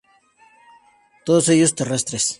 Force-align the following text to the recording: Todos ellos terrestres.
Todos 1.25 1.47
ellos 1.49 1.75
terrestres. 1.79 2.25